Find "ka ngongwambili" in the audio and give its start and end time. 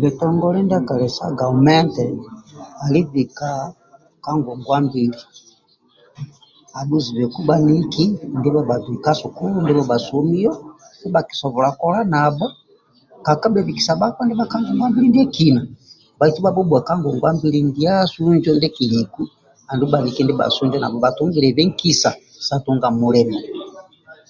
4.24-5.18, 14.52-15.06, 16.88-17.58